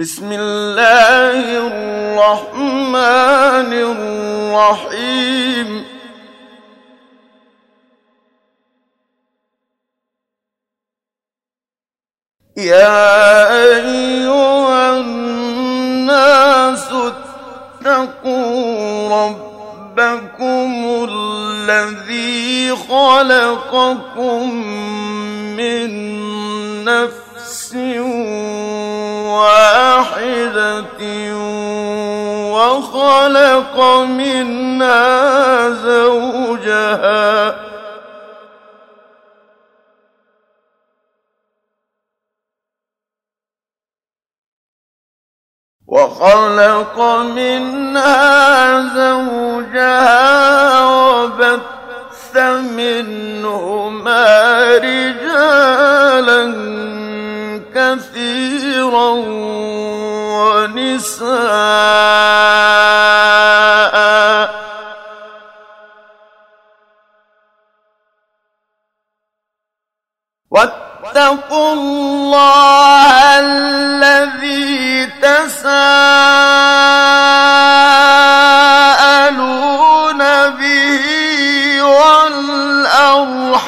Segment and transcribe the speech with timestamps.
[0.00, 2.94] بسم الله الرحمن
[4.54, 5.84] الرحيم.
[12.56, 16.86] يا أيها الناس
[17.82, 20.70] اتقوا ربكم
[21.10, 24.54] الذي خلقكم
[25.58, 25.88] من
[26.84, 27.27] نفس
[29.26, 31.00] واحدة
[32.52, 37.68] وخلق منها زوجها.
[45.88, 52.36] وخلق منها زوجها وبث
[52.76, 54.26] منهما
[54.76, 56.44] رجالا
[57.74, 59.10] كثيرا
[60.38, 61.28] ونساء.
[70.50, 75.70] واتقوا الله الذي تساءلون
[80.50, 81.04] به
[81.82, 83.58] والأرحام.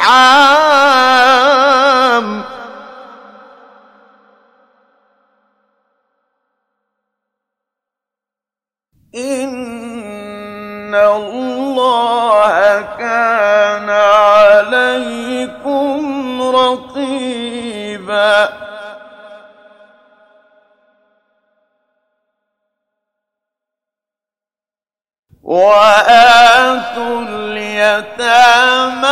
[25.50, 29.06] وآتوا اليتامى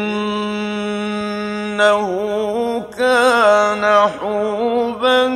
[2.98, 5.28] كان حوبا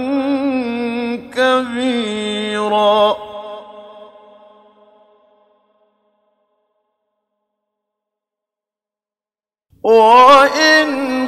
[1.33, 3.17] كبيرا.
[9.83, 11.27] وإن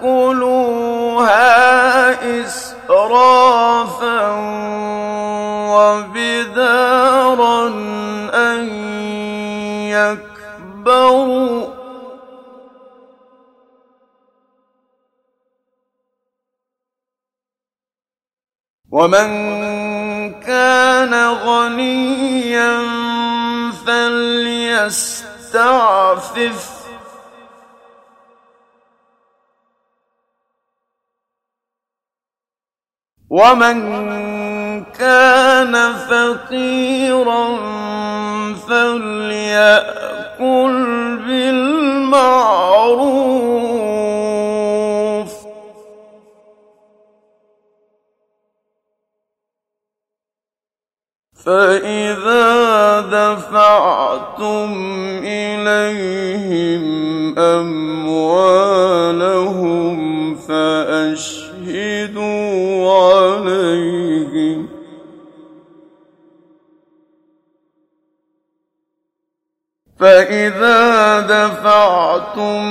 [0.00, 0.72] تأكلوها
[2.44, 4.30] إسرافا
[5.74, 7.68] وبدارا
[8.34, 8.68] أن
[9.88, 11.66] يكبروا
[18.90, 19.28] ومن
[20.40, 22.82] كان غنيا
[23.86, 25.42] فليستعفف
[33.32, 33.78] ومن
[34.84, 37.56] كان فقيرا
[38.68, 40.36] فليأكل
[41.26, 42.52] بالمعروف
[51.44, 54.70] فإذا دفعتم
[55.24, 56.84] إليهم
[57.38, 58.74] أموالهم
[60.34, 61.51] فأشهدوا
[62.90, 64.68] عليهم.
[69.98, 72.62] فإذا دفعتم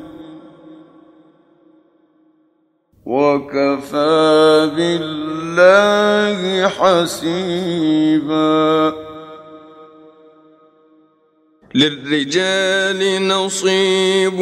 [3.05, 8.29] وكفى بالله حسيبا.
[11.75, 14.39] للرجال نصيب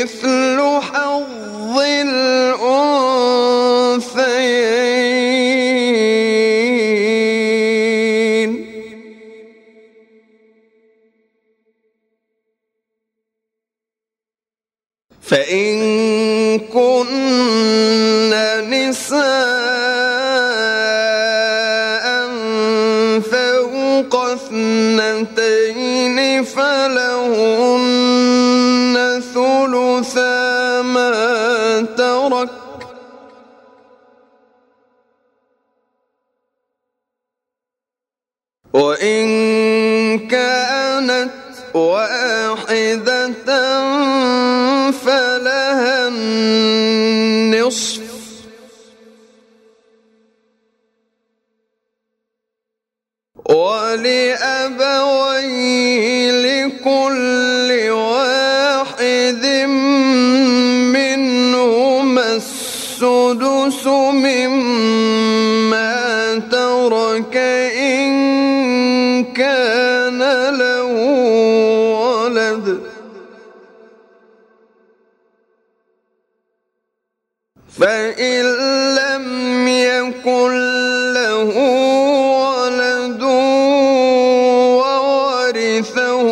[0.00, 0.39] مثل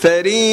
[0.00, 0.49] فريضة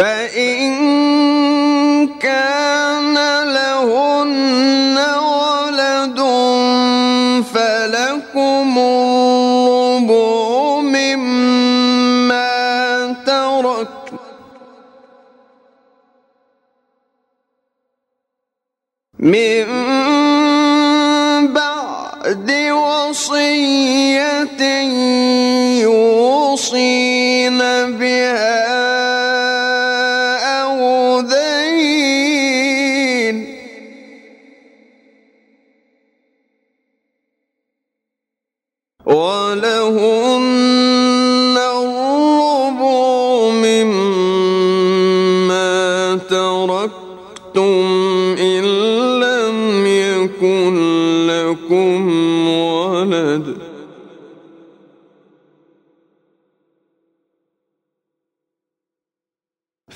[0.00, 0.99] فإن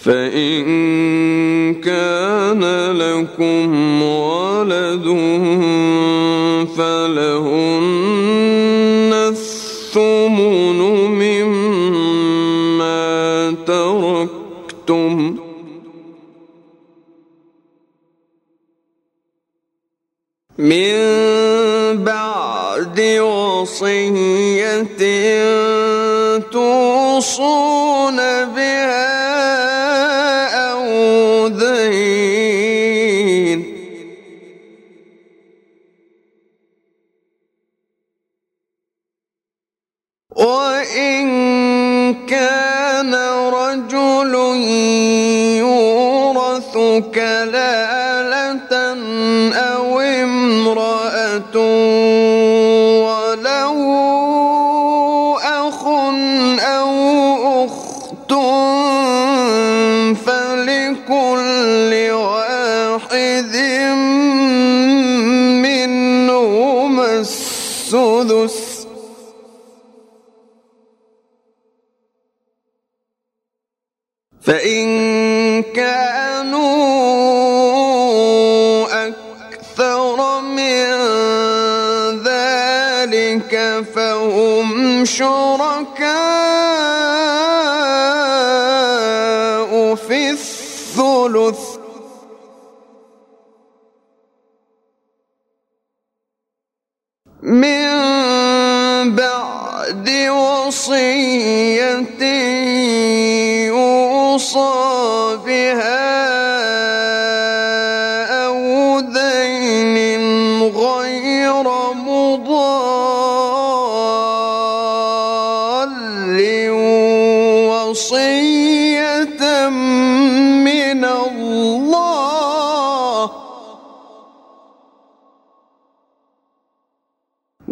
[0.05, 0.94] فإن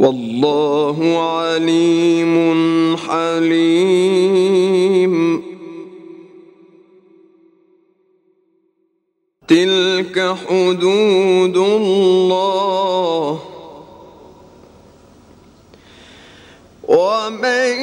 [0.02, 2.32] والله عليم
[2.96, 4.32] حليم.
[9.48, 13.40] تلك حدود الله.
[16.88, 17.81] ومن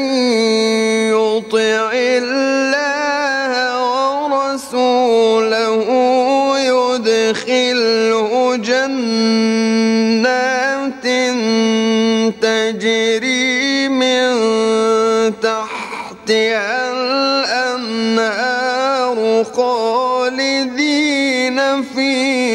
[19.59, 22.48] خالدين فيه.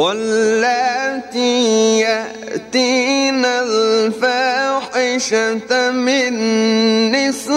[0.00, 4.30] واللاتي يأتين الفاحشة
[5.90, 6.32] من
[7.12, 7.54] نسائكم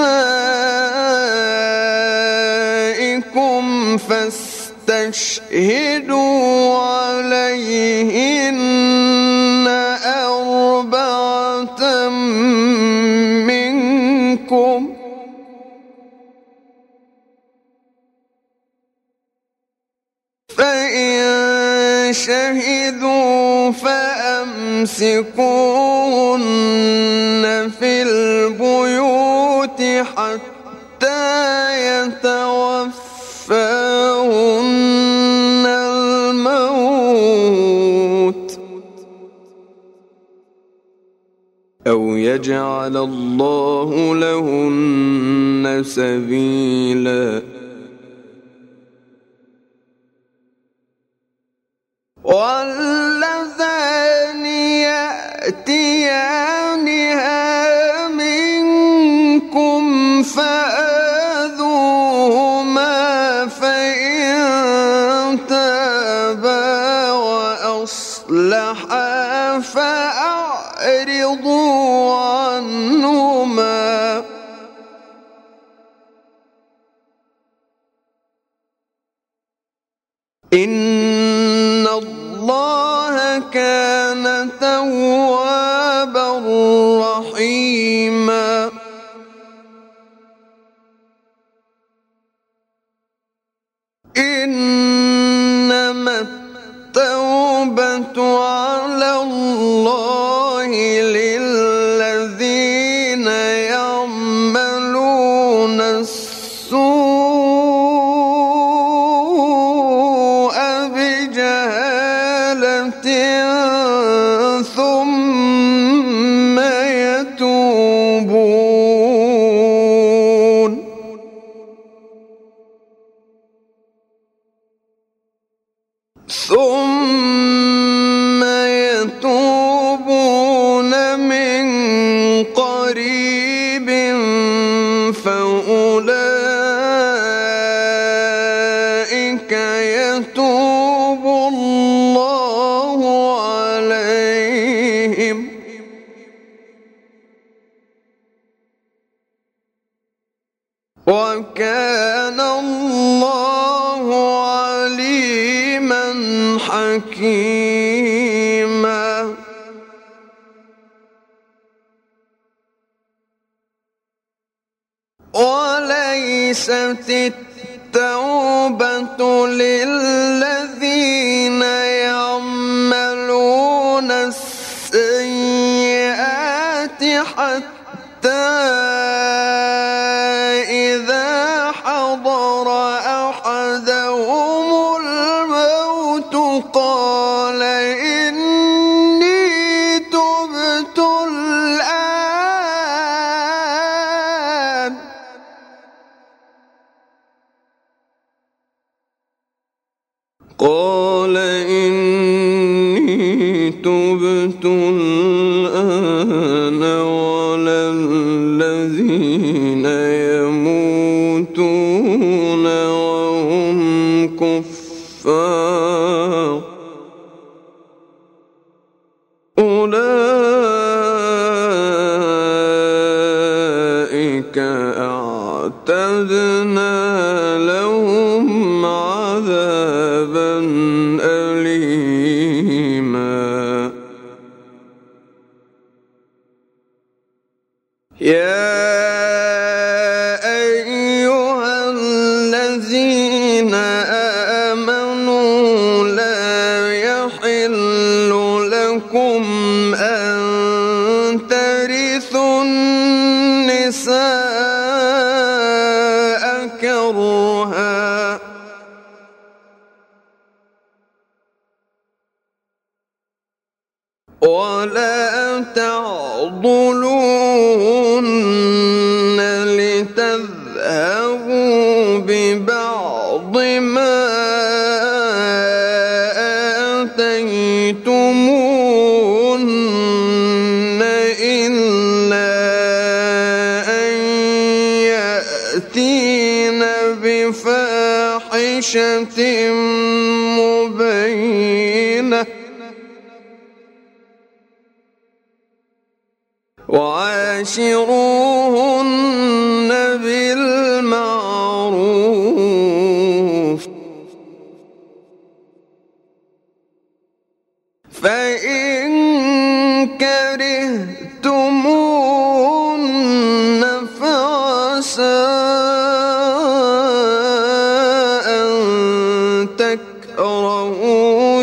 [3.98, 5.83] فاستشهدوا
[22.26, 25.24] شهدوا فأمسكوهن
[27.80, 29.82] في البيوت
[30.16, 31.24] حتى
[32.04, 32.94] يتوفاهن
[36.16, 37.00] الموت
[41.88, 47.53] أو يجعل الله لهن سبيلاً
[52.24, 53.03] one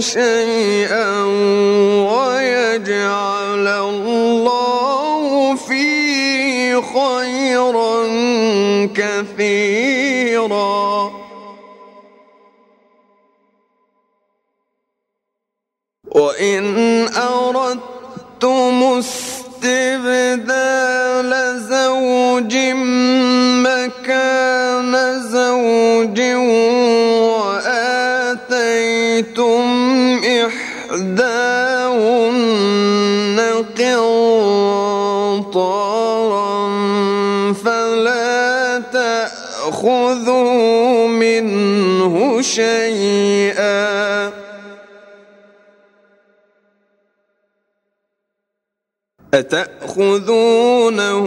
[49.53, 51.25] أتأخذونه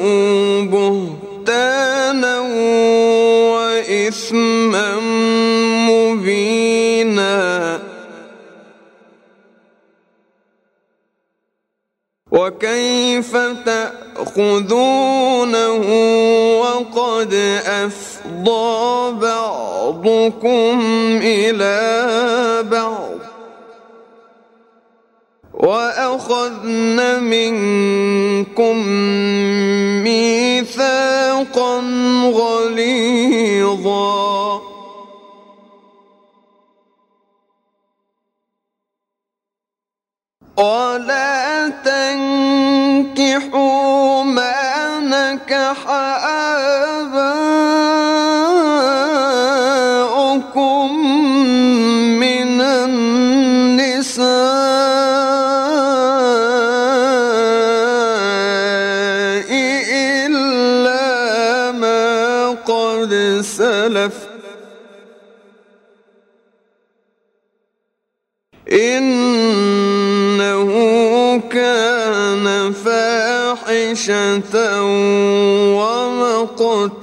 [0.71, 2.41] بهتانا
[3.51, 5.01] وإثما
[5.91, 7.33] مبينا.
[12.33, 14.97] وكيف تأخذونه
[16.61, 17.35] وقد
[17.67, 20.81] أفضى بعضكم
[21.23, 21.79] إلى
[22.71, 23.12] بعض؟
[25.63, 28.77] وأخذن منكم
[30.03, 31.81] ميثاقا
[32.35, 33.93] غليظا.
[40.57, 43.63] ولا تنكحوا
[44.23, 45.92] ما نكح
[76.63, 77.02] قلت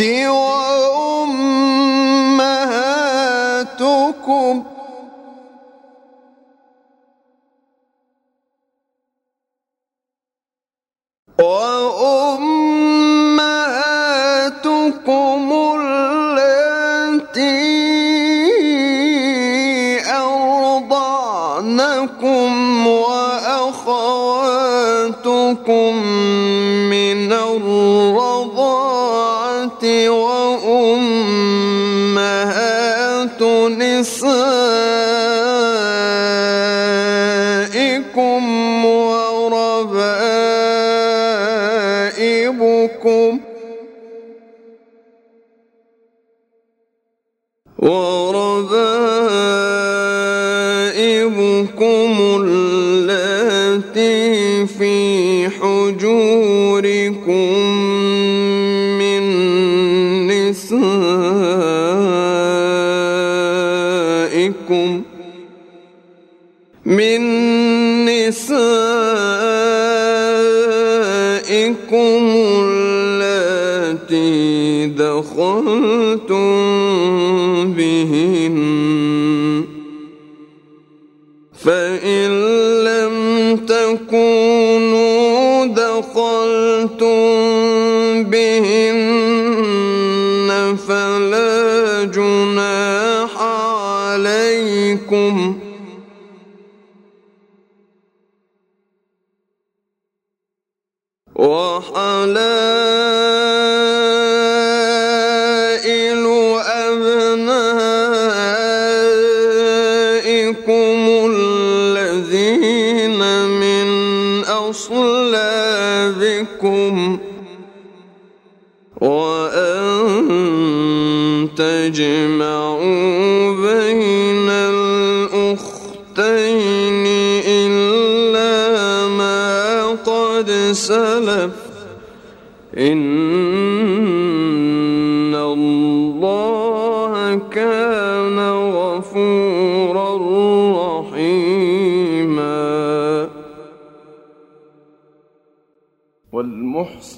[0.00, 0.49] Till.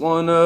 [0.02, 0.41] one of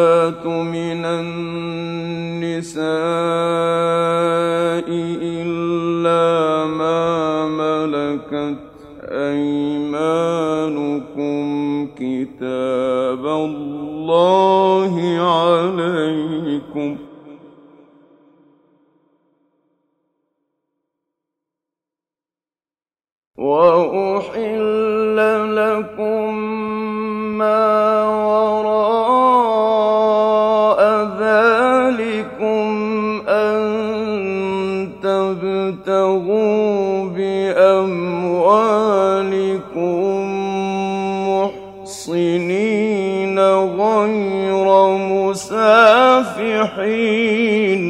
[46.46, 47.83] مسافحين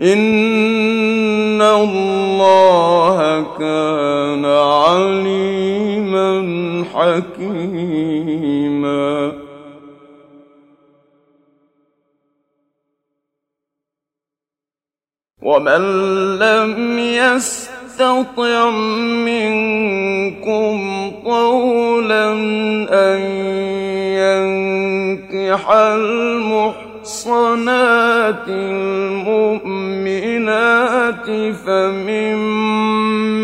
[0.00, 3.18] إن الله
[3.58, 5.55] كان عليما
[7.16, 9.06] حكيما.
[15.42, 15.82] ومن
[16.38, 18.70] لم يستطع
[19.26, 20.76] منكم
[21.24, 22.32] طولا
[22.90, 23.20] أن
[24.20, 26.84] ينكح المحصنات
[28.48, 29.66] المؤمنات
[31.66, 33.36] فمما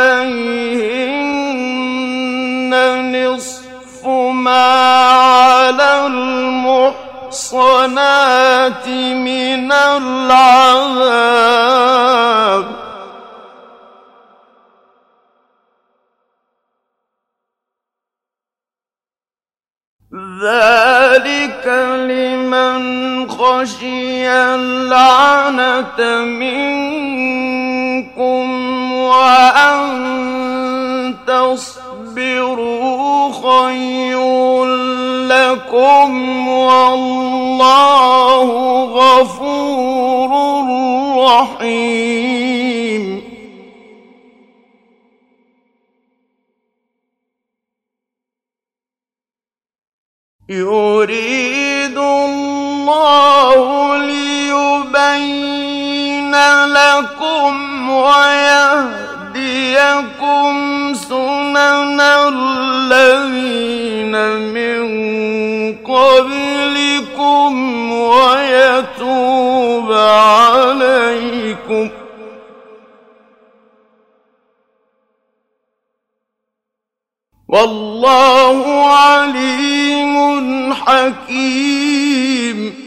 [3.15, 4.73] نصف ما
[5.11, 7.57] على المحصنات
[8.87, 11.21] من العذاب
[20.41, 21.67] ذلك
[22.09, 22.81] لمن
[23.29, 28.41] خشي العنة منكم
[28.93, 29.81] وأن
[31.27, 34.65] تصبروا خير
[35.25, 38.47] لكم والله
[38.83, 40.31] غفور
[41.17, 43.30] رحيم
[50.51, 55.05] يريد الله ليبين
[56.65, 59.33] لكم ويهديكم
[60.93, 64.11] سنن الذين
[64.53, 64.81] من
[65.85, 67.51] قبلكم
[67.91, 71.89] ويتوب عليكم
[77.51, 82.81] والله عليم حكيم.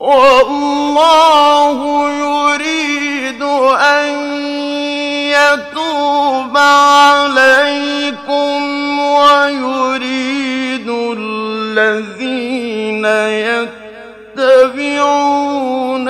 [0.00, 1.78] والله
[2.10, 4.08] يريد أن
[5.32, 8.60] يتوب عليكم
[9.00, 10.88] ويريد
[11.18, 13.04] الذين
[14.36, 16.08] يتبعون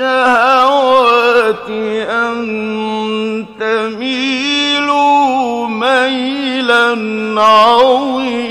[0.00, 1.68] الشهوات
[2.08, 4.88] أن تميلوا
[5.68, 8.50] ميلا عظيما.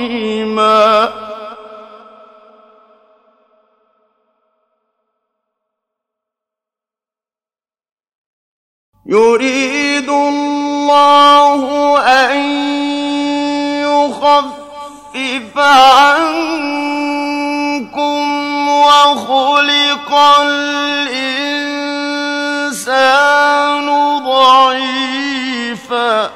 [9.05, 11.61] يريد الله
[11.99, 12.37] أن
[13.81, 17.09] يخفف عنكم
[18.79, 21.49] وخلق الإنسان
[24.23, 26.31] ضعيفا.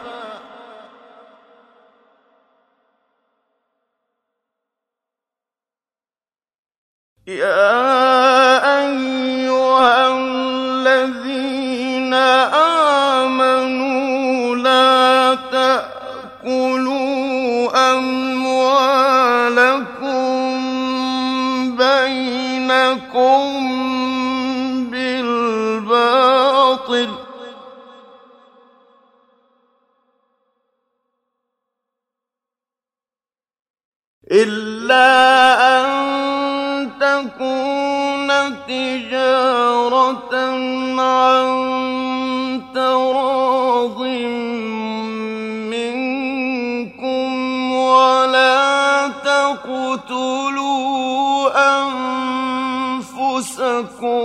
[7.27, 9.12] يا إلا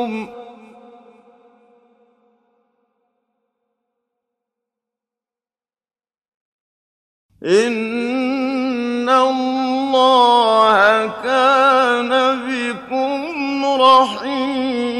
[0.05, 0.29] أنفسكم
[7.43, 12.11] إن الله كان
[12.47, 14.99] بكم رحيما.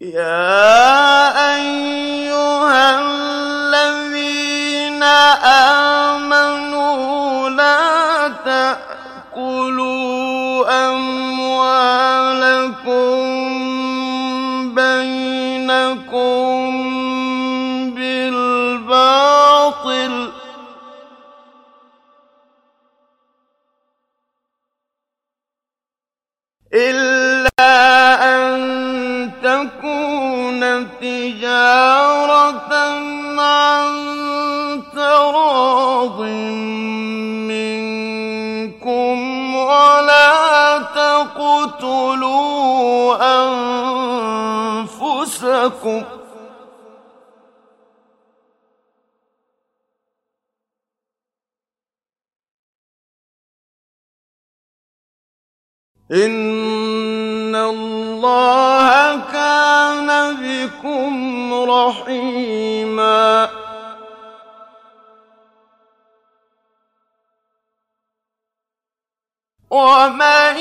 [0.00, 3.17] يا أيها
[6.14, 9.88] آمنوا لا تأكلوا
[10.88, 12.18] أموالكم
[26.74, 27.48] إلا
[28.22, 32.07] أن تكون تجارة
[45.68, 46.04] أنفسكم
[56.12, 63.48] إن الله كان بكم رحيما
[69.70, 70.56] ومن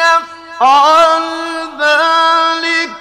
[0.00, 1.22] يفعل
[1.80, 2.55] ذلك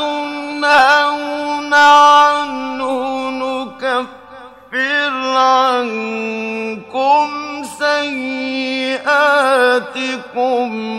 [0.00, 7.28] تنهون عنه نكفر عنكم
[7.78, 9.10] سيئاتكم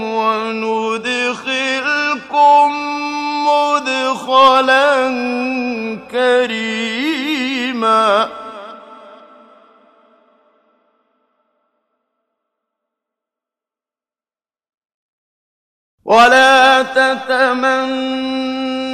[0.03, 1.51] وندخلكم
[3.47, 4.91] مدخلا
[6.11, 8.29] كريما.
[16.05, 18.90] ولا تتمنوا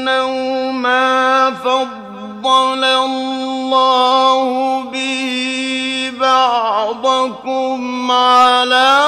[0.71, 4.83] ما فضل الله
[6.11, 9.07] بعضكم على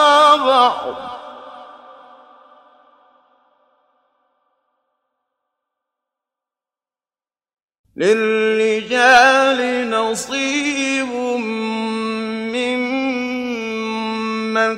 [8.00, 11.12] للرجال نصيب
[12.56, 14.78] مما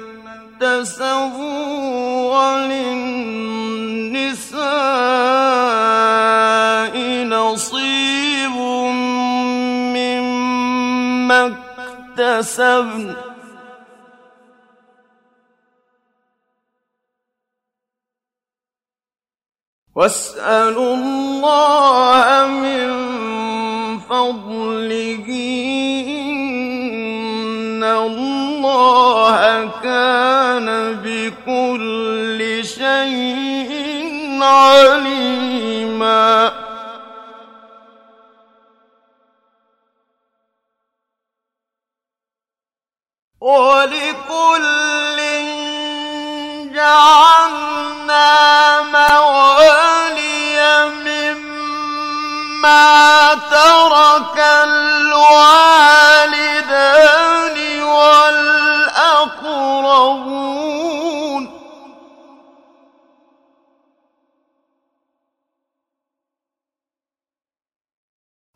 [0.61, 1.61] اكتسبوا
[2.33, 3.50] وللنساء
[12.21, 13.15] اكتسبن
[19.95, 22.89] واسألوا الله من
[23.99, 25.27] فضله
[26.07, 30.67] إن الله كان
[31.03, 36.51] بكل شيء عليما.
[43.41, 45.17] ولكل
[46.73, 48.31] جعلنا
[48.81, 50.59] موالي
[51.05, 51.73] مما
[53.33, 55.53] ترك الوالدان
[57.83, 58.61] والأقربون.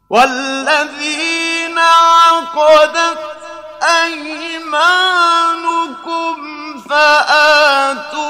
[0.09, 3.35] والذين عقدت
[4.03, 5.15] أيمانكم
[6.89, 8.25] فآتوهم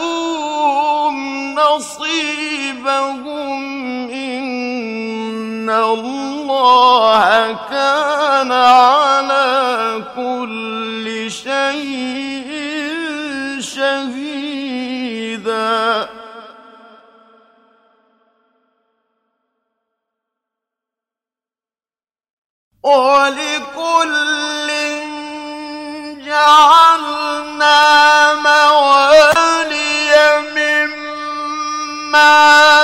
[1.55, 3.19] نصيبهم
[4.09, 12.51] إن الله كان على كل شيء
[13.59, 14.25] شهيدا.
[22.83, 24.69] ولكل
[26.35, 27.79] جعلنا
[28.35, 30.11] موالي
[30.55, 32.35] مما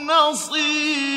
[0.06, 1.14] نصيبهم.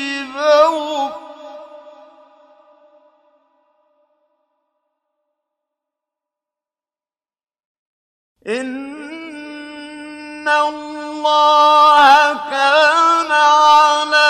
[8.46, 14.27] إن الله كان على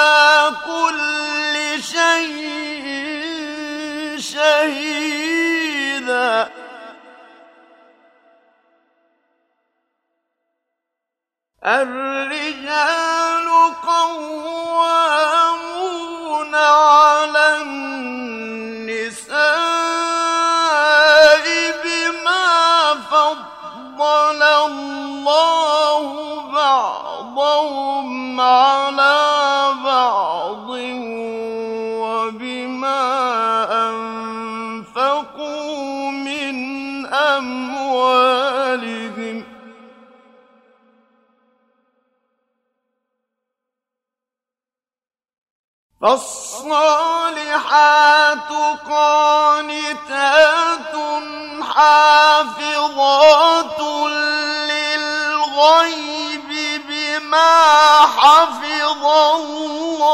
[11.69, 13.49] الرجال
[13.87, 15.48] قوامون
[46.09, 46.73] فالصالحات
[48.89, 50.95] قانتات
[51.63, 53.81] حافظات
[54.71, 56.51] للغيب
[56.89, 57.53] بما
[58.01, 59.05] حفظ
[59.37, 60.05] الله.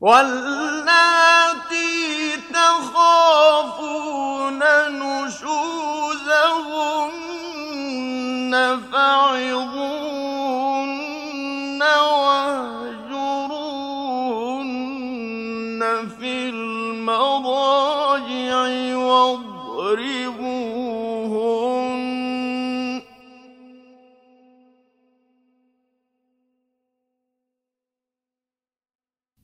[0.00, 1.96] واللاتي
[2.54, 5.75] تخافون نشوزهن
[16.08, 17.56] في المضاجع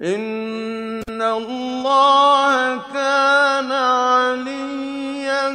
[0.00, 5.48] إن الله كان عليا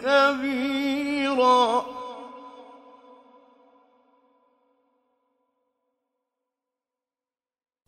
[0.00, 0.75] كبيرا.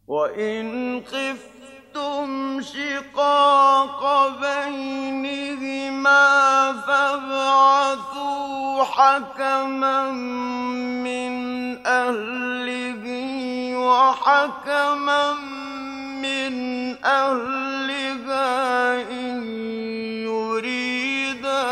[0.08, 6.22] وإن خفتم شقاق بينهما
[6.86, 10.10] فابعثوا حكما
[11.04, 11.32] من
[11.86, 13.04] أهله
[13.76, 15.32] وحكما
[16.22, 16.54] من
[17.04, 19.42] أهلها إن
[20.24, 21.62] يريدا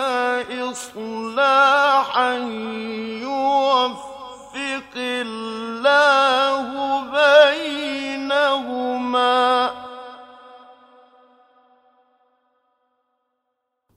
[0.71, 2.35] إصلاحا
[3.23, 6.67] يوفق الله
[7.03, 7.86] بينهما
[8.67, 9.71] بينهما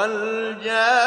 [0.05, 1.04] والجاهلين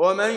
[0.00, 0.34] ومن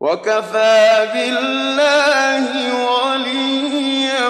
[0.00, 2.48] وكفى بالله
[2.86, 4.28] وليا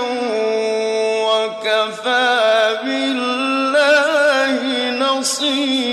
[1.29, 4.61] وكفى بالله
[4.91, 5.88] نصيرا.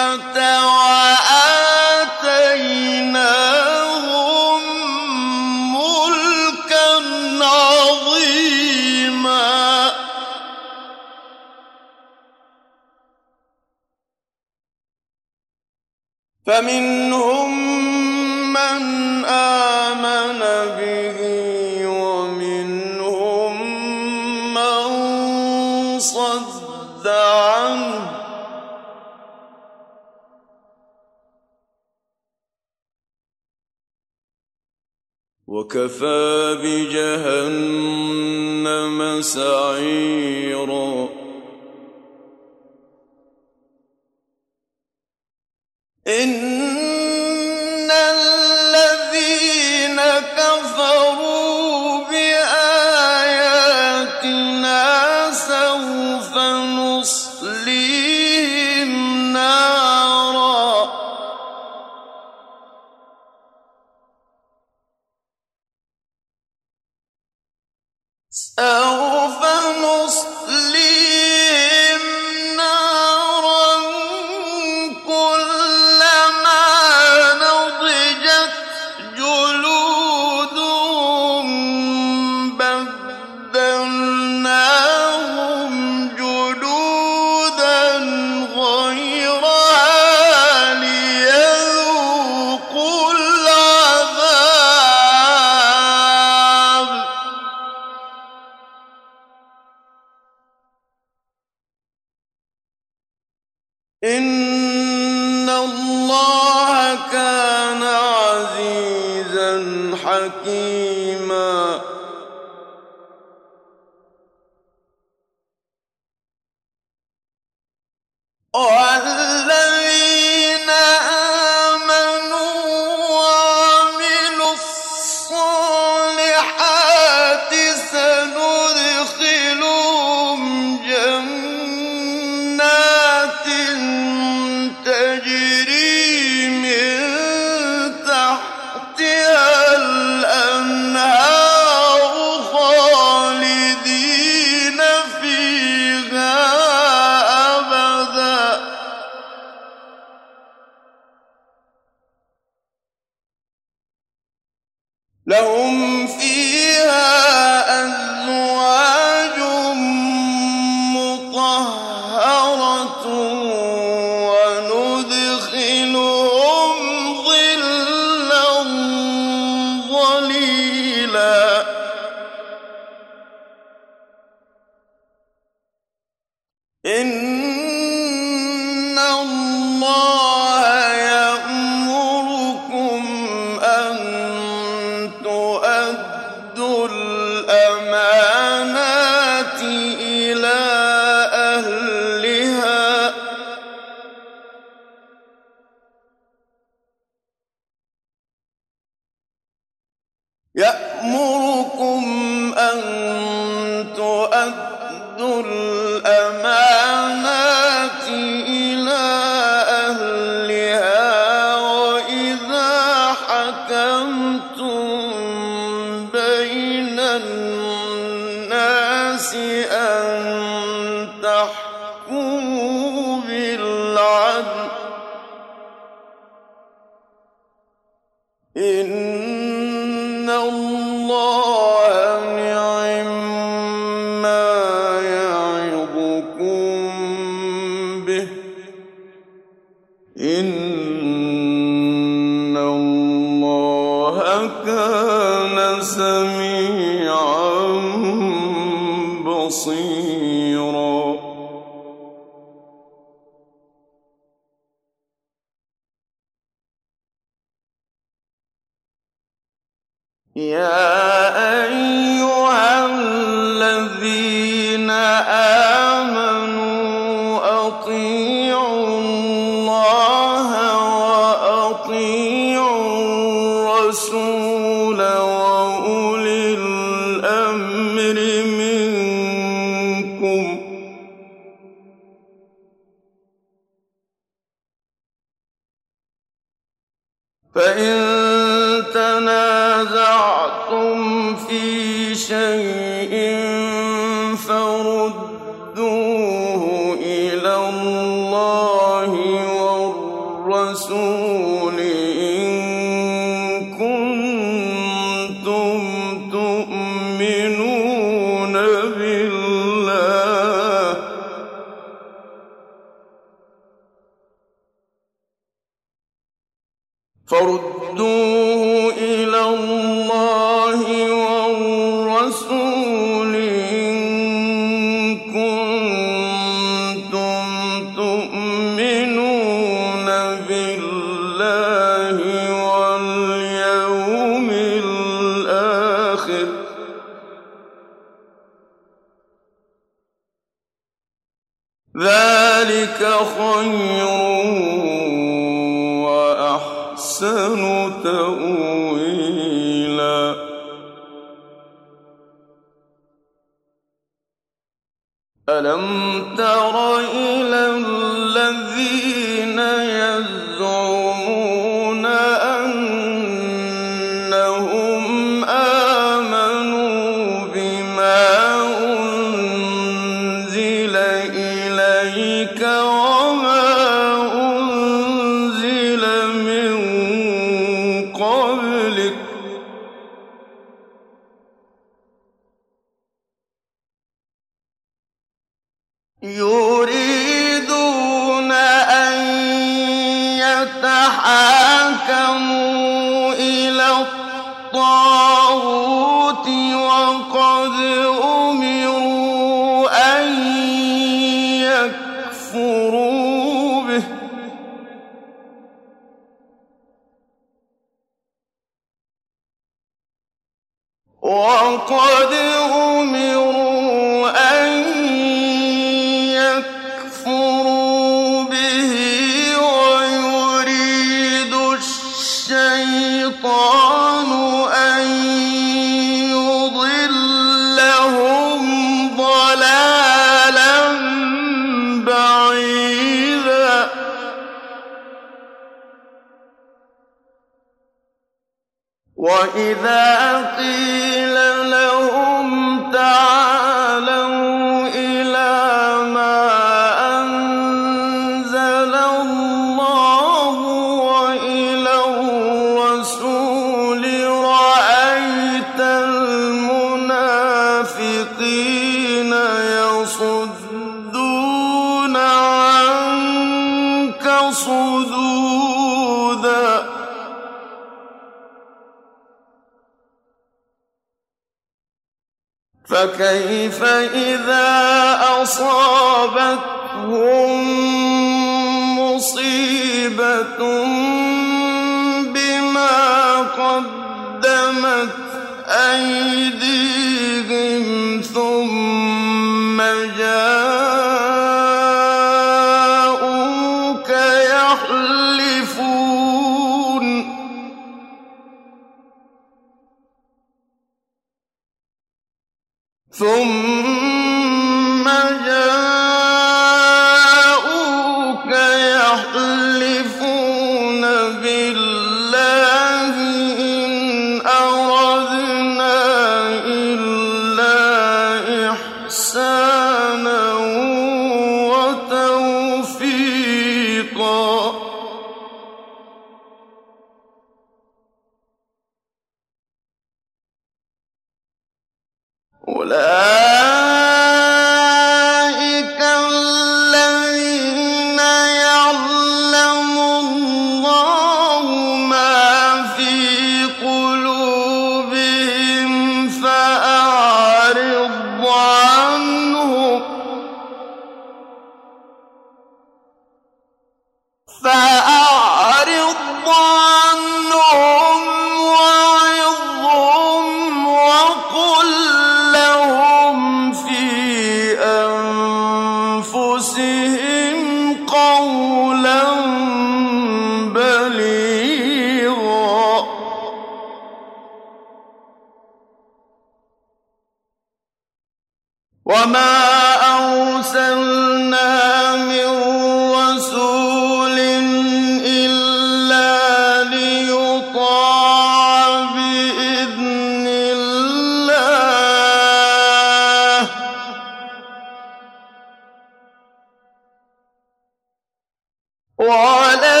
[599.21, 600.00] ولو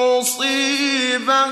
[0.00, 1.50] مصيبة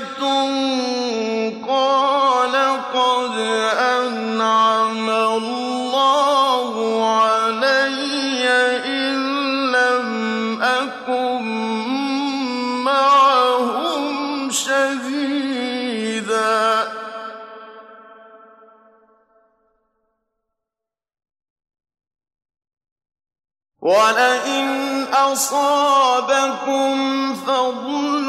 [1.67, 2.55] قال
[2.93, 3.35] قد
[3.77, 6.73] أنعم الله
[7.15, 8.47] علي
[8.85, 9.17] إن
[9.71, 10.09] لم
[10.61, 11.43] أكن
[12.83, 15.79] معهم شهيدا.
[23.81, 24.38] ولن
[25.33, 26.95] أصابكم
[27.35, 28.27] فضل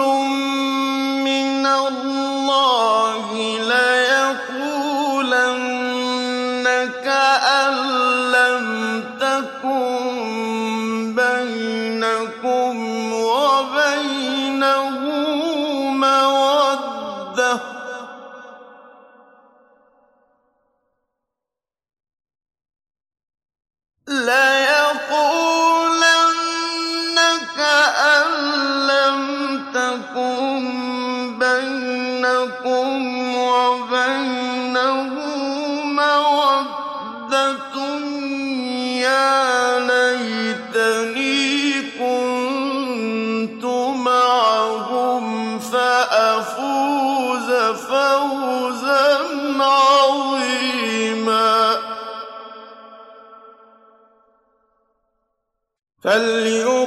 [1.24, 3.28] من الله
[3.70, 4.86] ليقولنك
[7.60, 7.74] أن
[8.32, 8.66] لم
[9.20, 10.01] تكن
[11.16, 12.77] بينكم
[13.12, 14.90] وبينه
[15.90, 17.60] مودة.
[24.06, 24.69] لا
[56.11, 56.80] فَالْيَوْمَ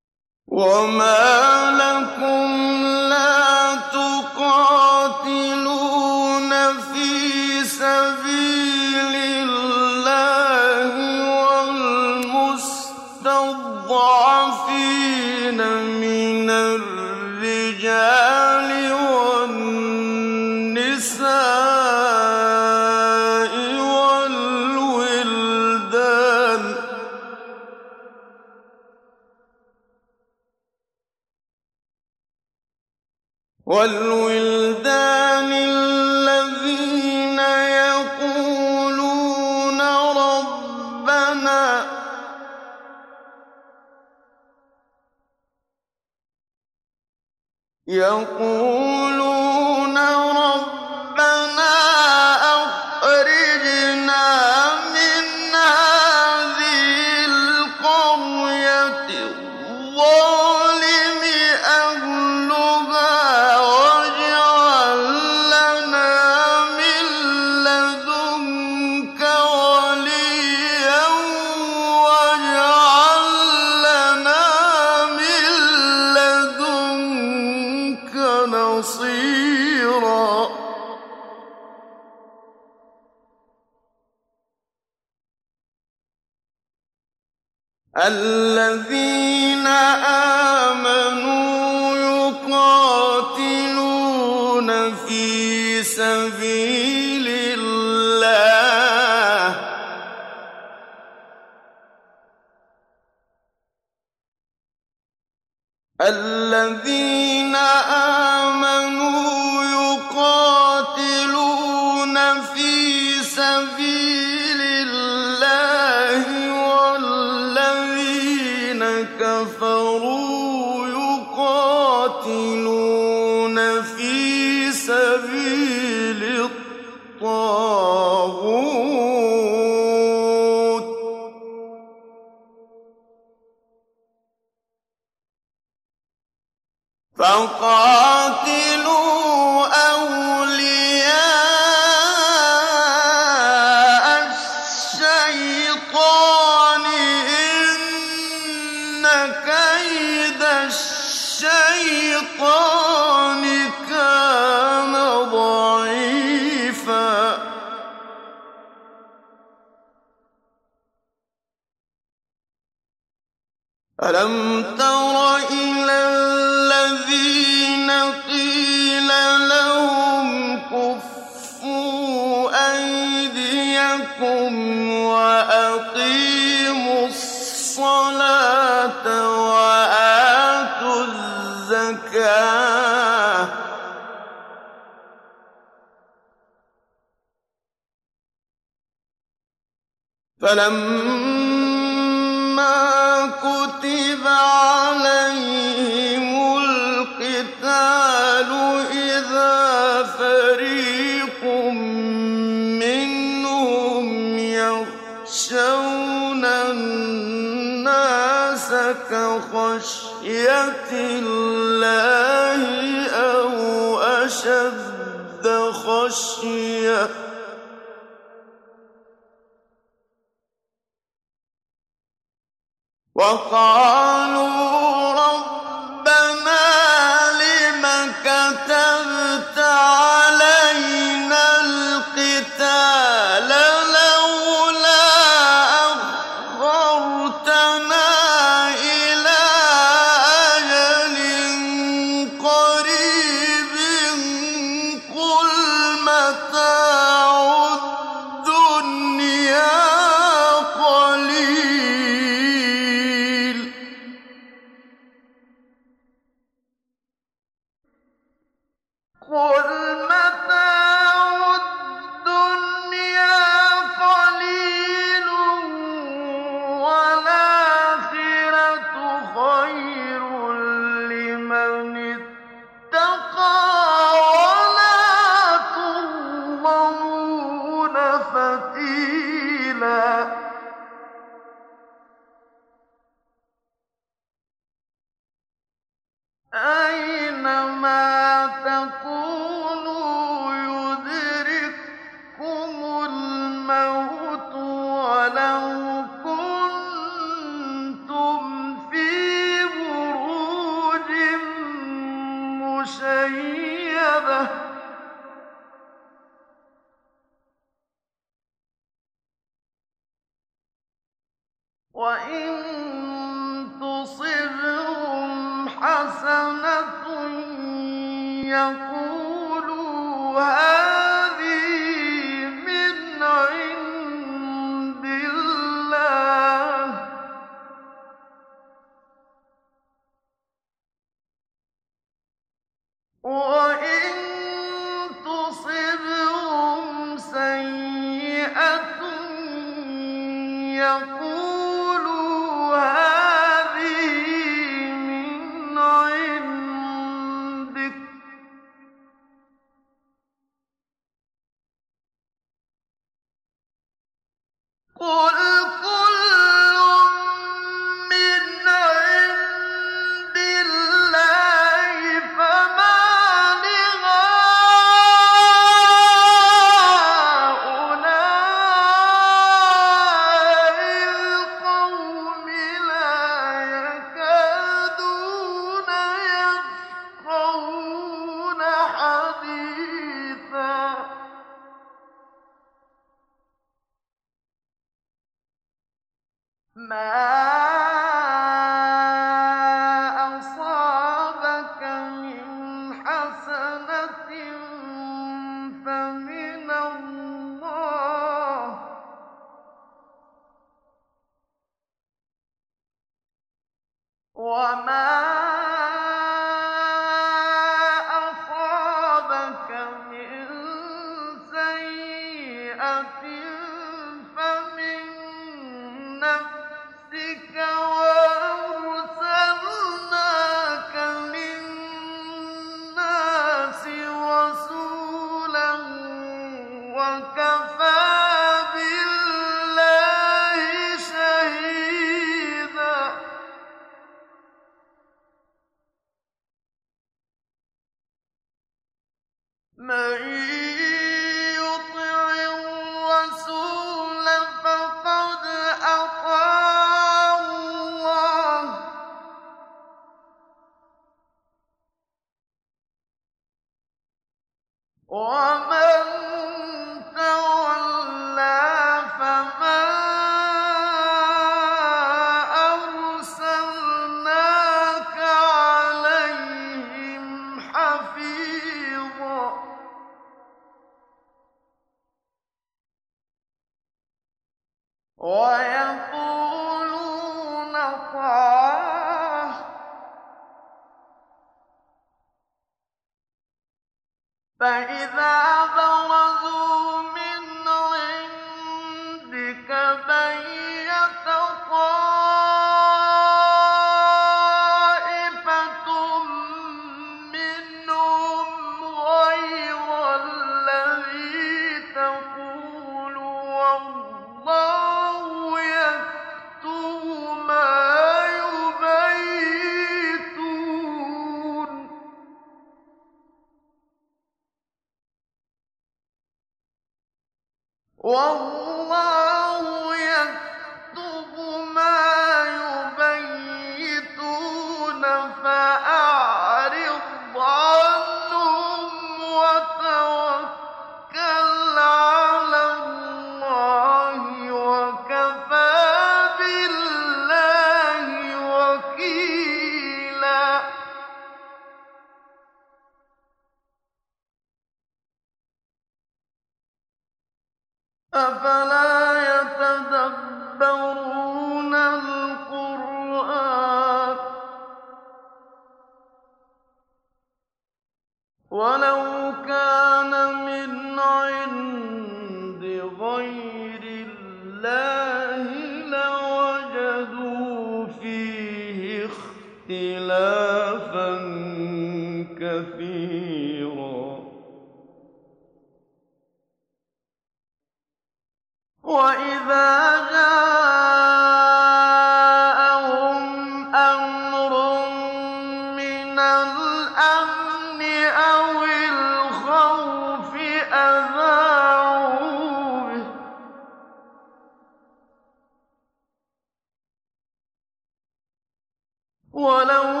[599.41, 600.00] وَلَوْ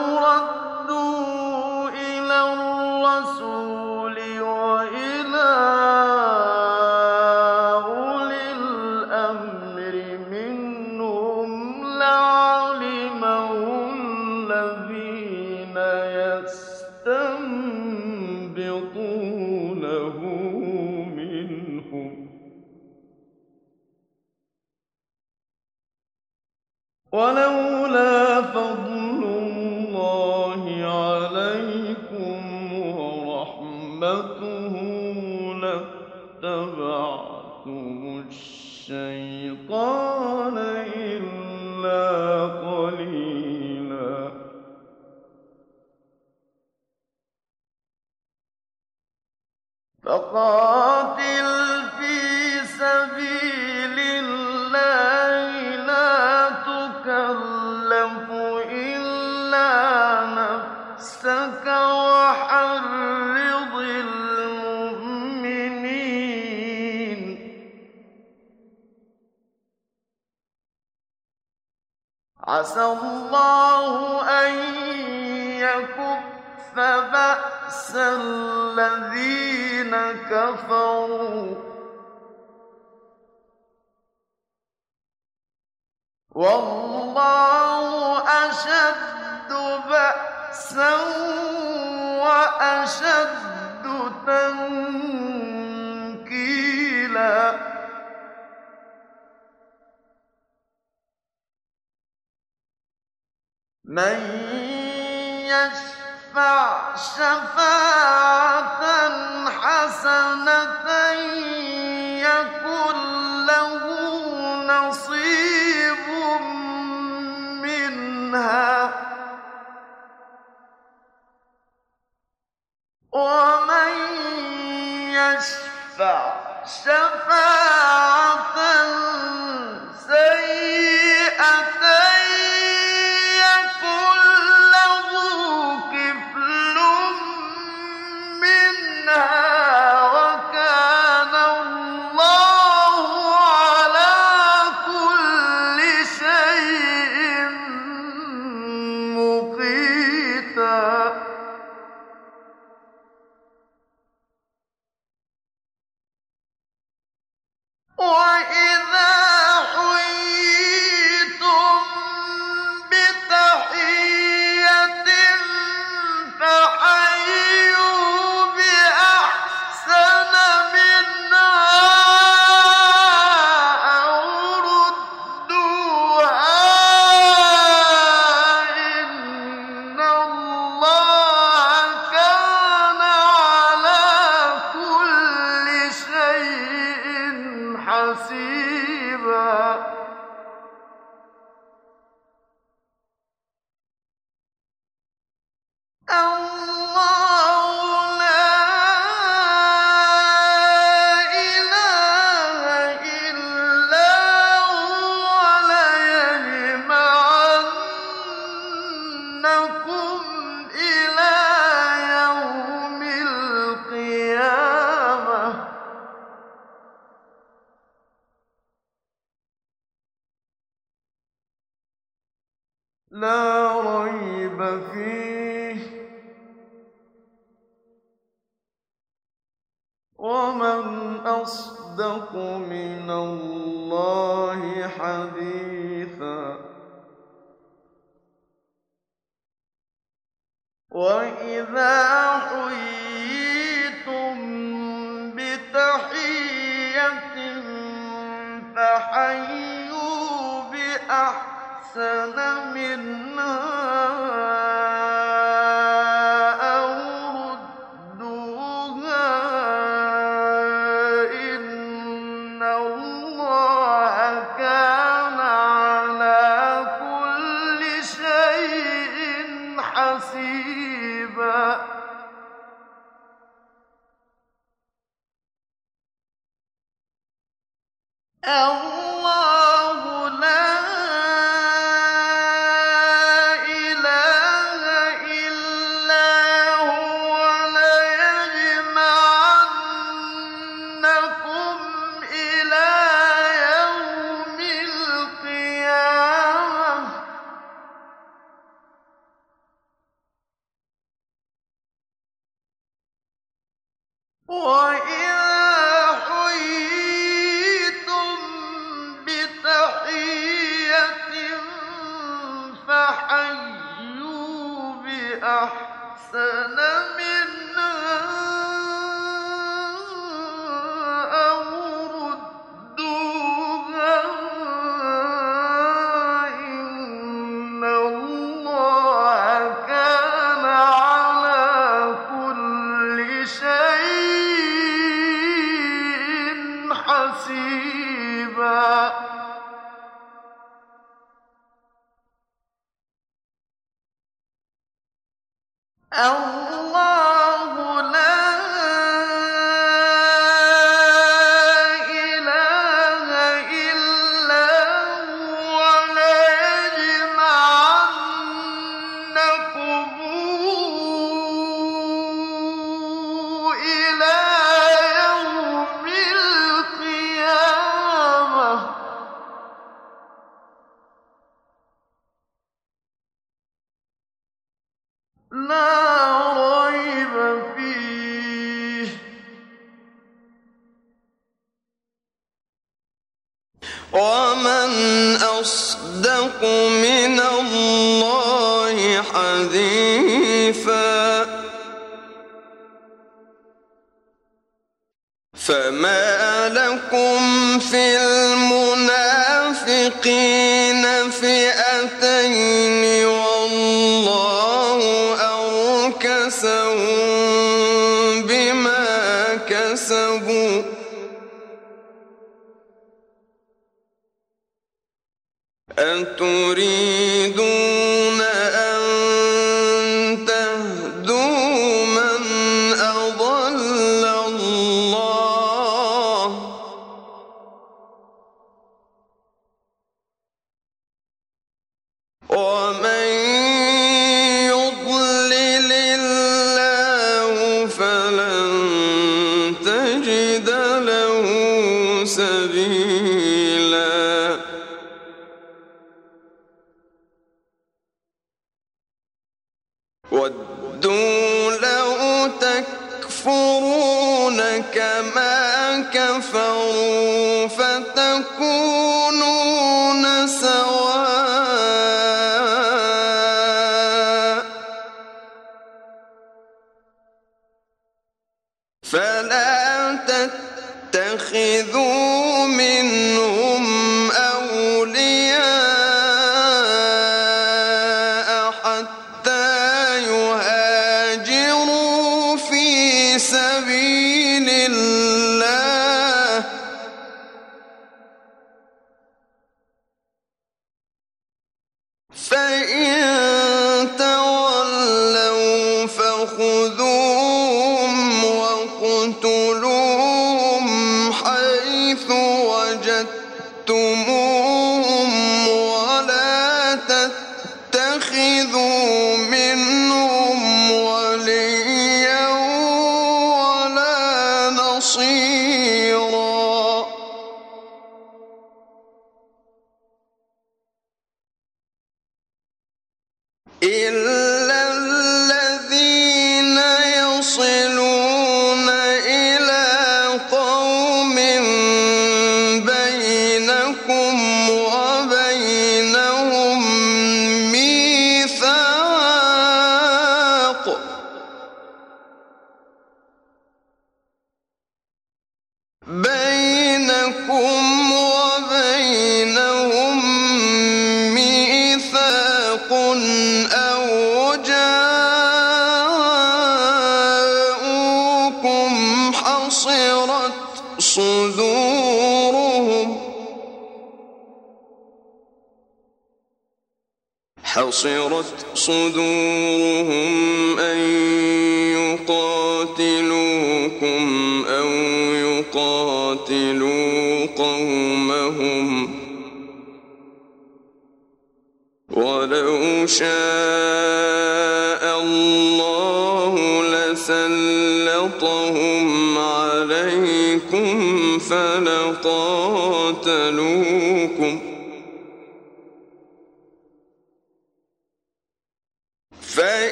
[416.21, 416.90] أتريدون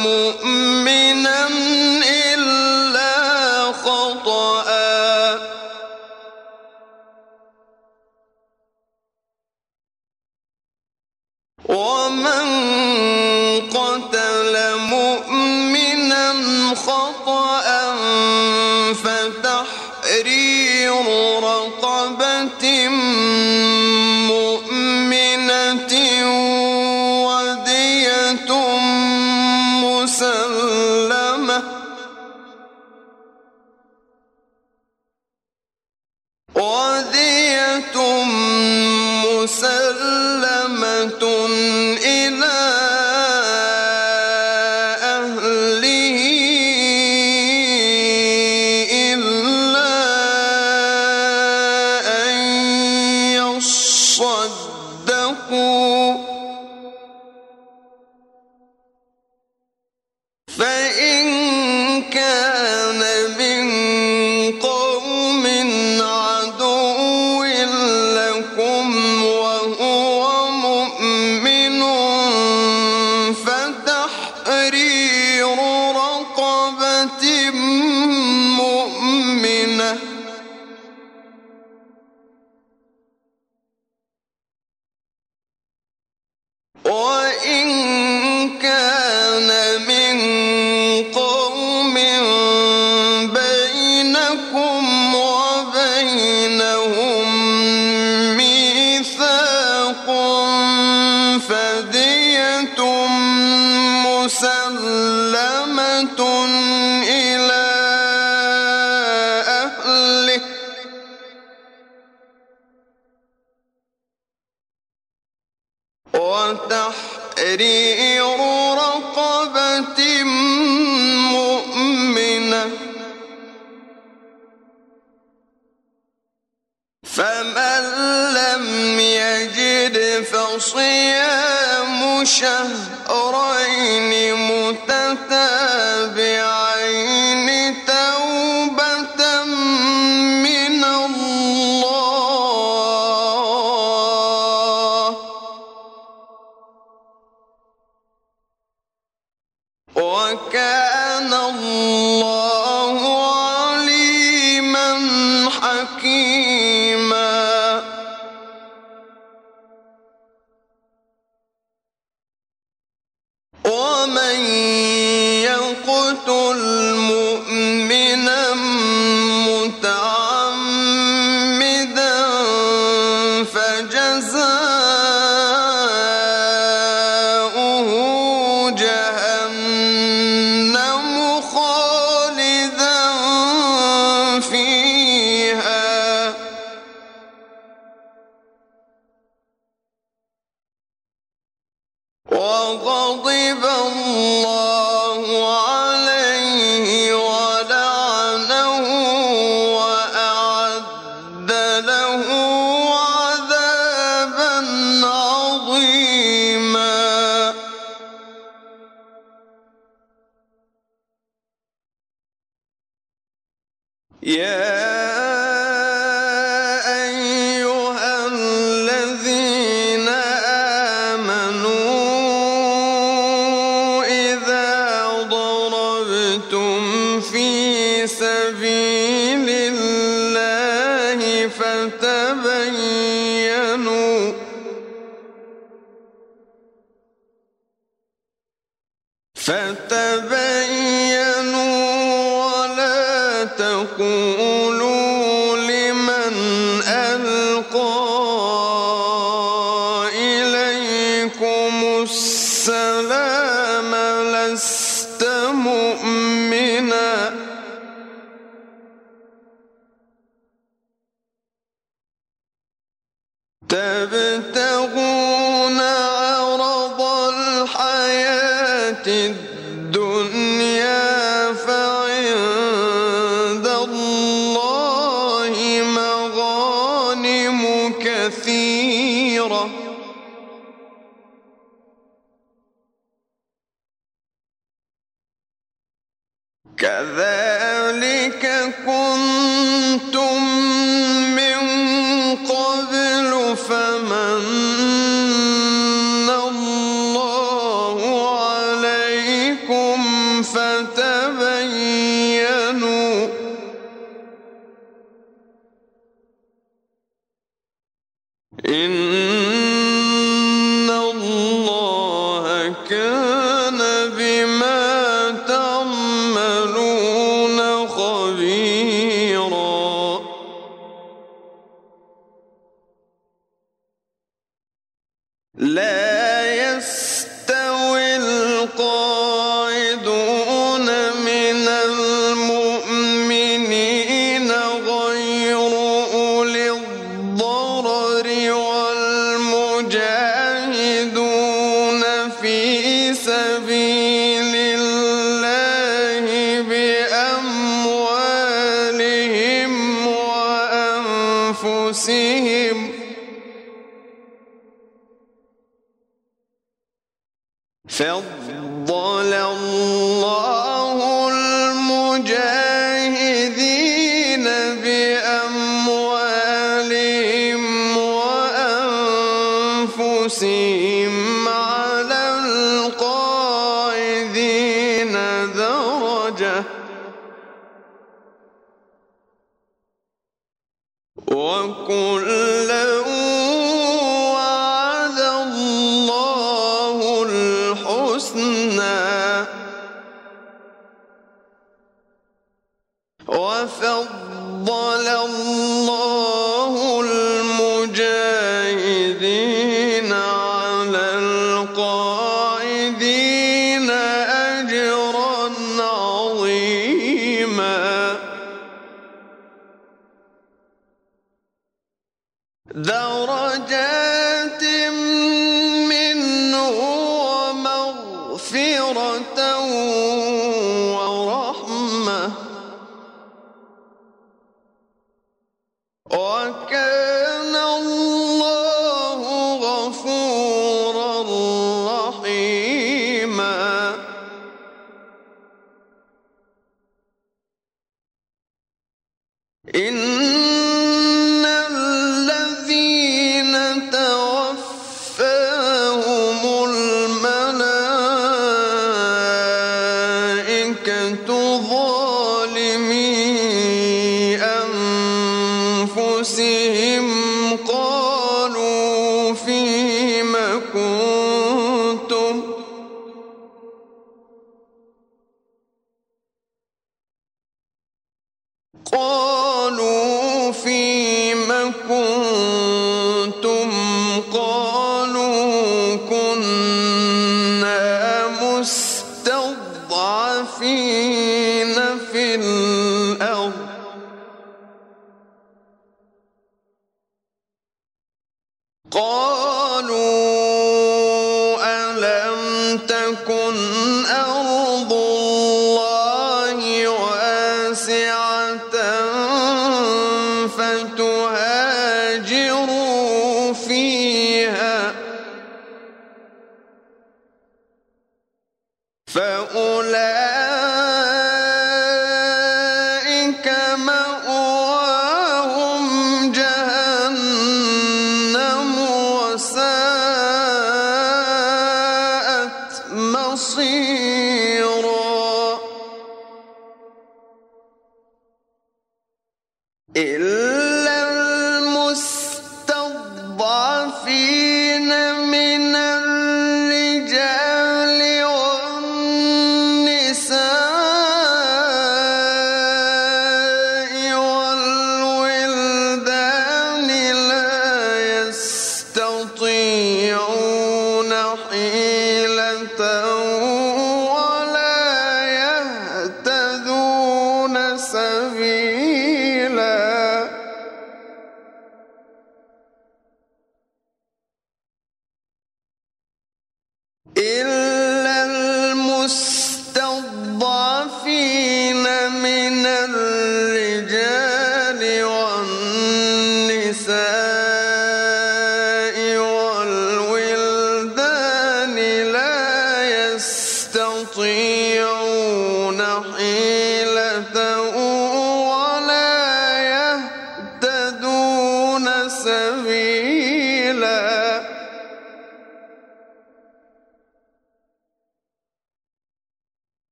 [0.00, 0.69] يقتل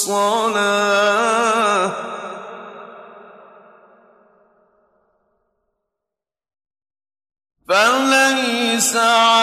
[0.00, 1.92] الصلاة
[7.68, 9.39] فليس عليكم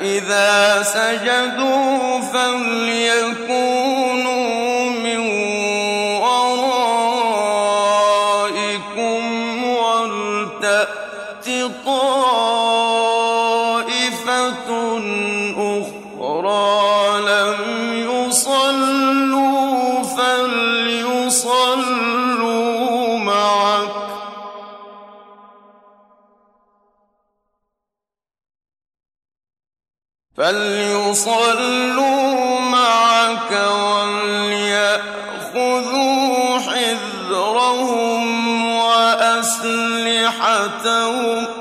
[0.00, 3.79] فإذا سجدوا فليكونوا
[40.86, 41.59] وأسلحتهم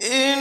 [0.00, 0.33] Ew.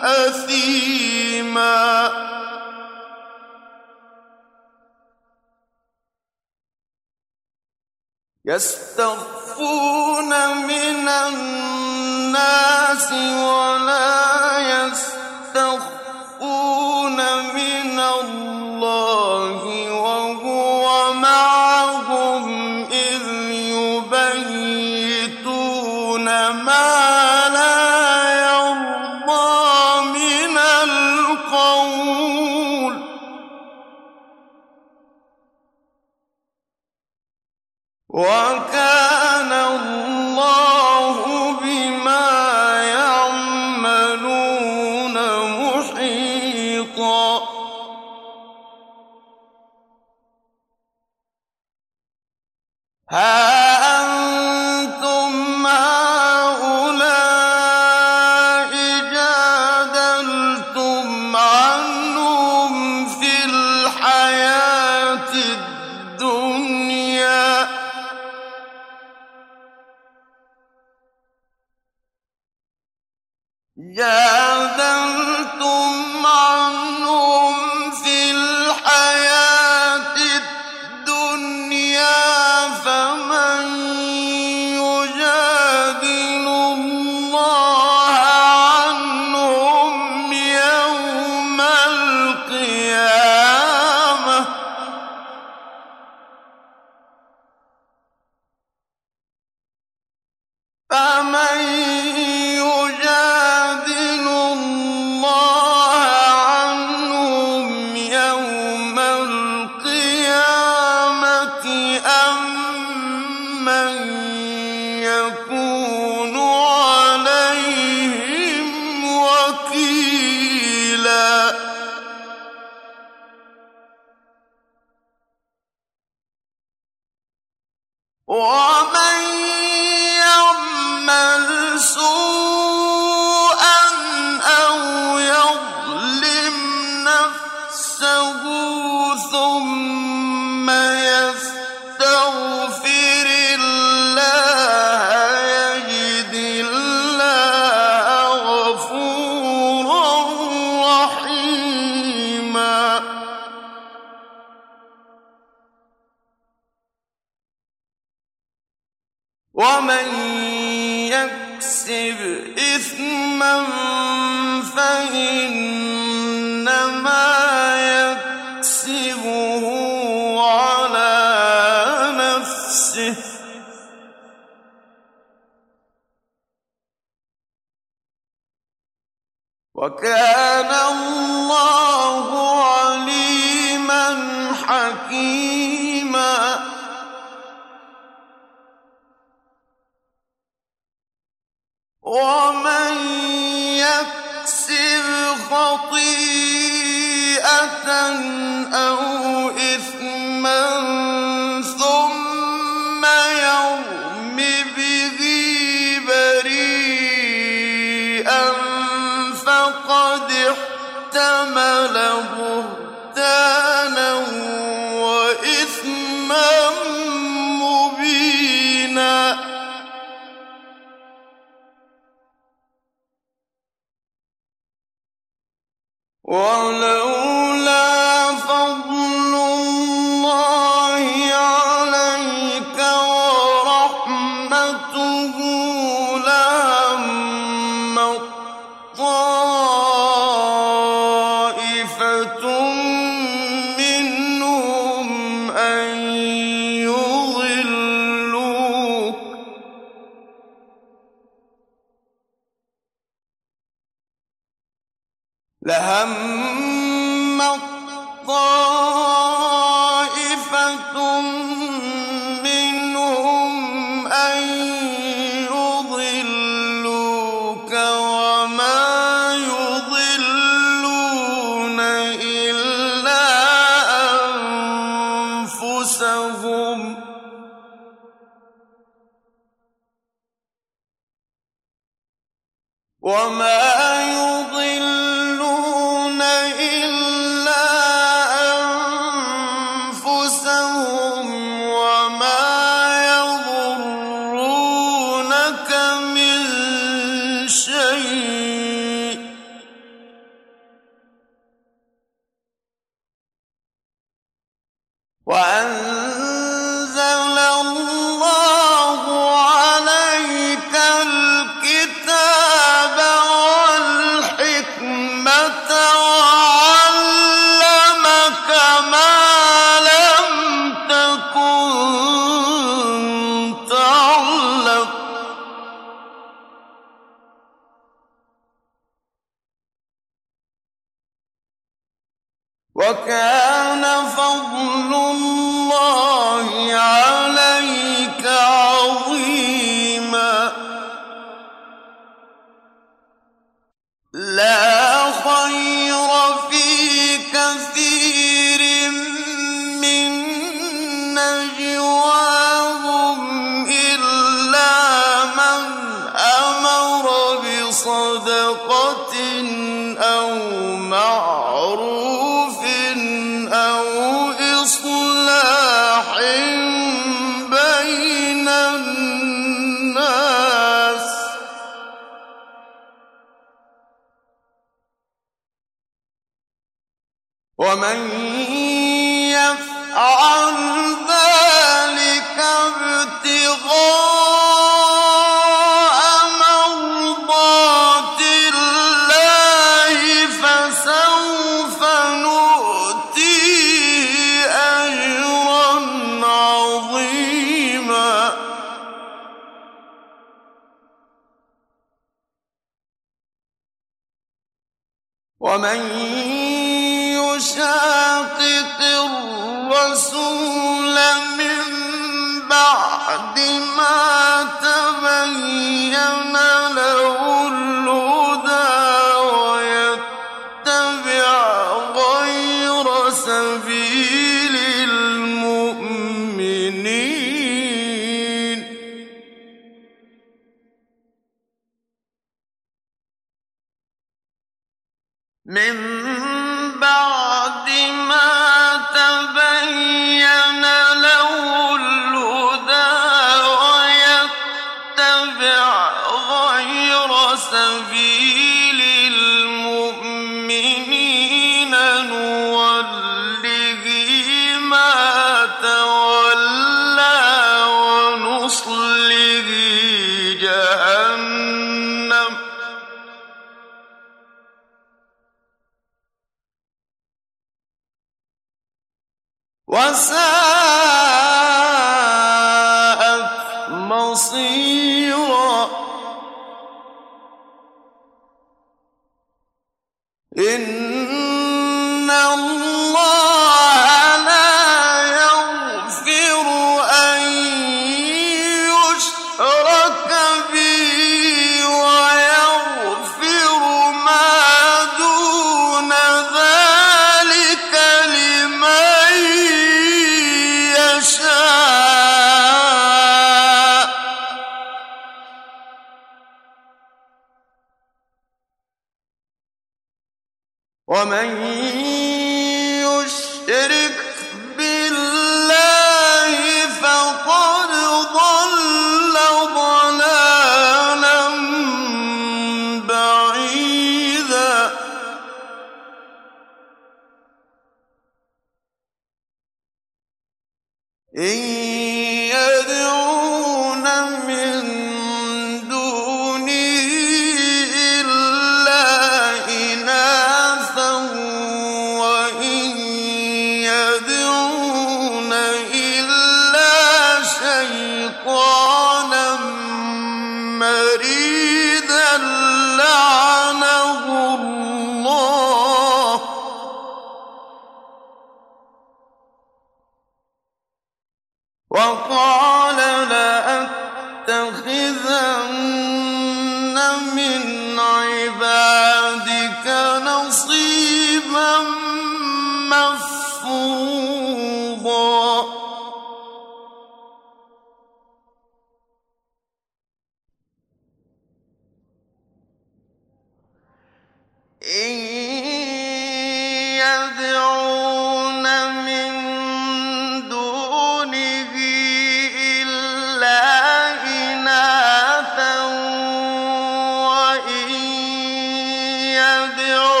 [599.41, 600.00] يدعون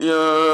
[0.00, 0.49] يا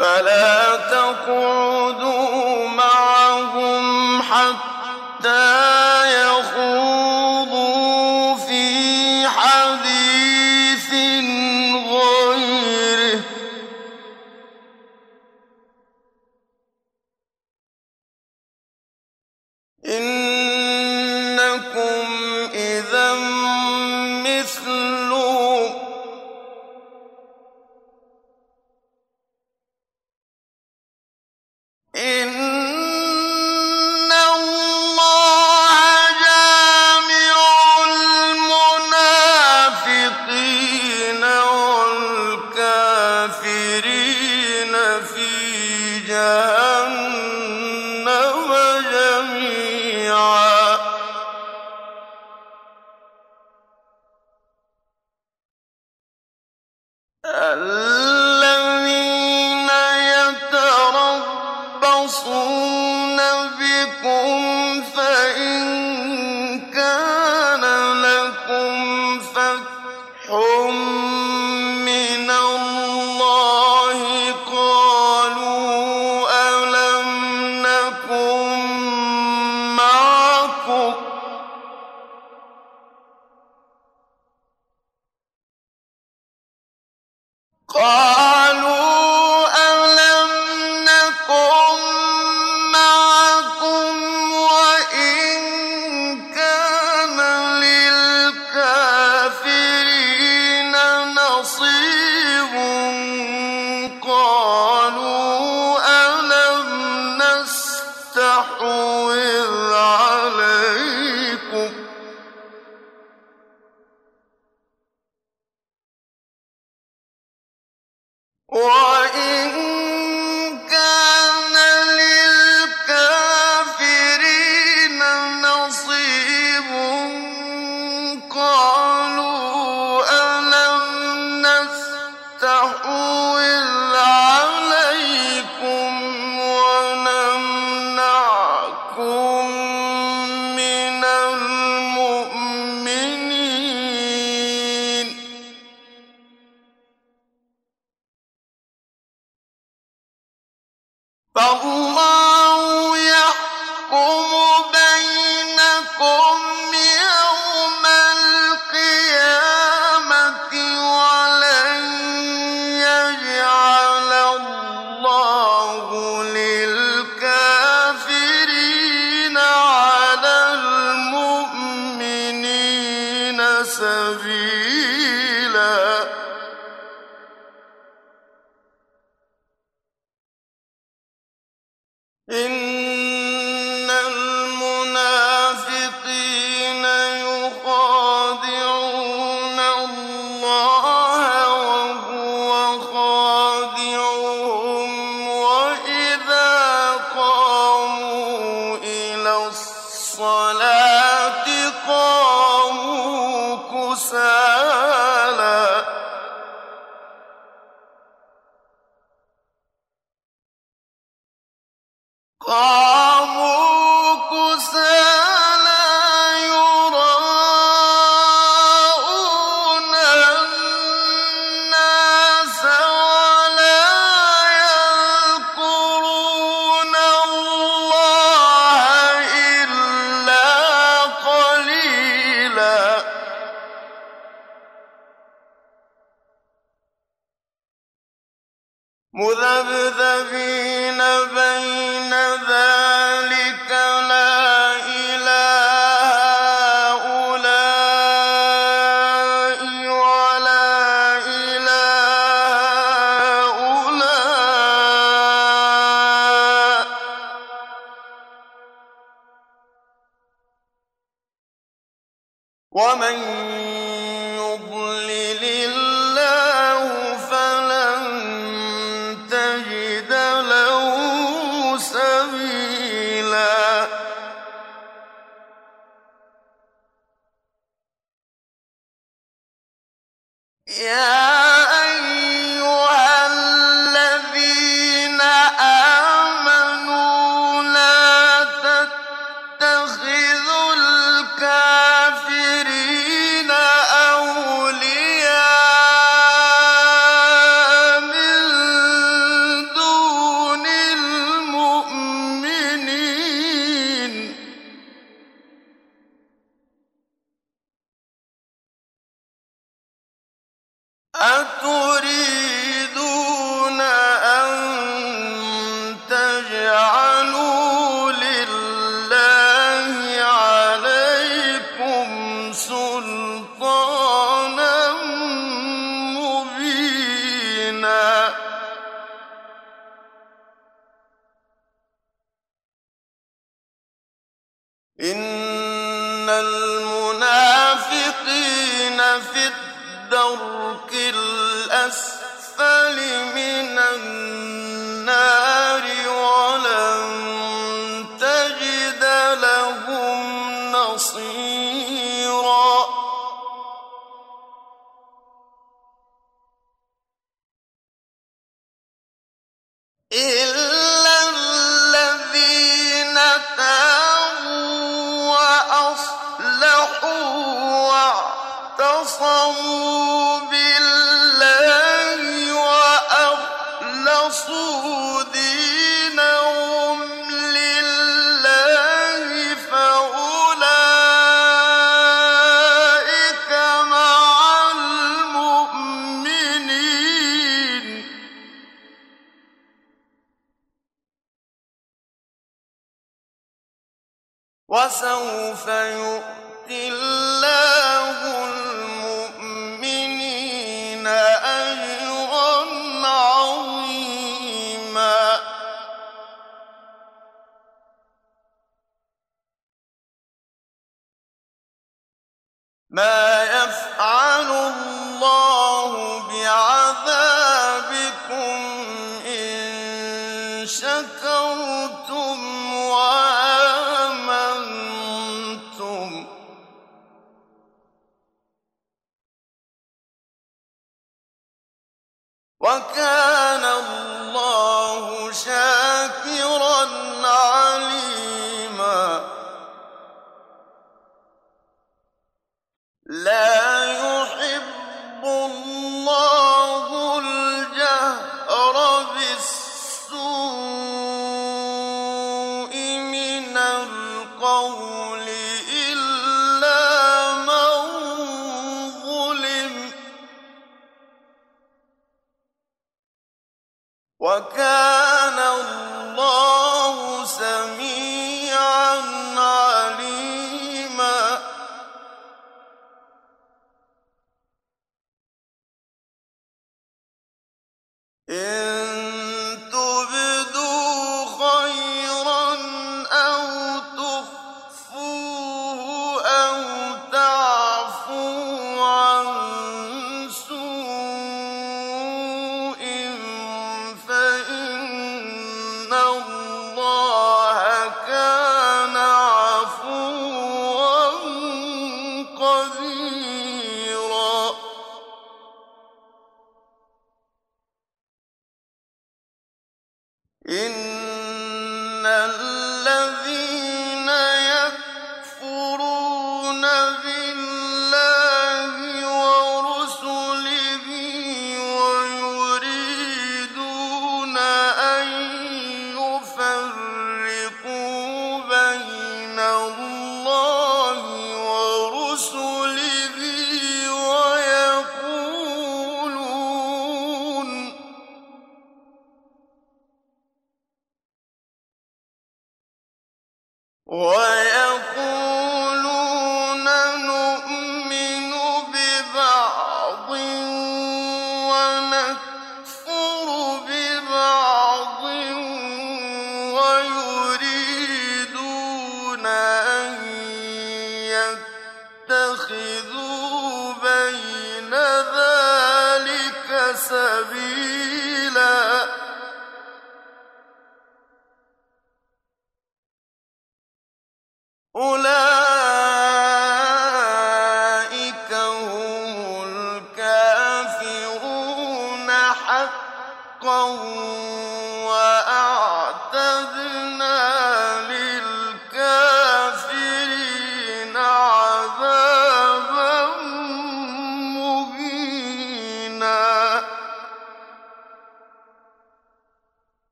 [0.00, 0.49] فلا